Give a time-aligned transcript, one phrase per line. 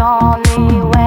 [0.00, 1.03] only way.